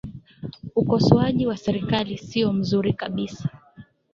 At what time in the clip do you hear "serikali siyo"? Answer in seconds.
1.57-2.53